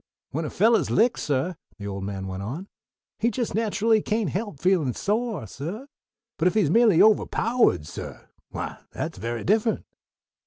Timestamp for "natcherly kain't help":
3.53-4.59